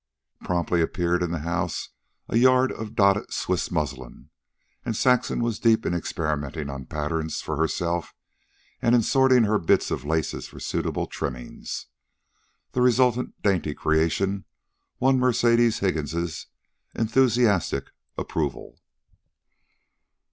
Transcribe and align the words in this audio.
Promptly 0.43 0.81
appeared 0.81 1.21
in 1.21 1.29
the 1.29 1.41
house 1.45 1.89
a 2.27 2.35
yard 2.37 2.71
of 2.71 2.95
dotted 2.95 3.31
Swiss 3.31 3.69
muslin, 3.69 4.31
and 4.83 4.95
Saxon 4.95 5.41
was 5.43 5.59
deep 5.59 5.85
in 5.85 5.93
experimenting 5.93 6.71
on 6.71 6.87
patterns 6.87 7.39
for 7.41 7.55
herself, 7.57 8.15
and 8.81 8.95
in 8.95 9.03
sorting 9.03 9.43
her 9.43 9.59
bits 9.59 9.91
of 9.91 10.03
laces 10.03 10.47
for 10.47 10.59
suitable 10.59 11.05
trimmings. 11.05 11.85
The 12.71 12.81
resultant 12.81 13.39
dainty 13.43 13.75
creation 13.75 14.45
won 14.99 15.19
Mercedes 15.19 15.81
Higgins' 15.81 16.47
enthusiastic 16.95 17.91
approval. 18.17 18.79